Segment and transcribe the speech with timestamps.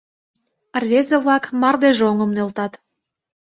[0.81, 2.73] Рвезе-влак мардежоҥым нӧлтат.